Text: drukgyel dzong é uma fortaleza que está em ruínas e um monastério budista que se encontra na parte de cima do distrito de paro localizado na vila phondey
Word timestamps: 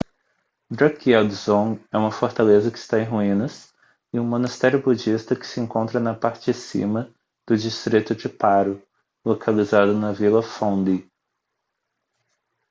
drukgyel 0.71 1.27
dzong 1.27 1.79
é 1.91 1.95
uma 1.99 2.09
fortaleza 2.11 2.71
que 2.71 2.77
está 2.79 2.99
em 2.99 3.03
ruínas 3.05 3.71
e 4.11 4.19
um 4.19 4.25
monastério 4.25 4.81
budista 4.81 5.35
que 5.35 5.45
se 5.45 5.59
encontra 5.59 5.99
na 5.99 6.15
parte 6.15 6.51
de 6.51 6.57
cima 6.57 7.13
do 7.47 7.55
distrito 7.55 8.15
de 8.15 8.27
paro 8.27 8.81
localizado 9.23 9.93
na 9.93 10.11
vila 10.11 10.41
phondey 10.41 11.07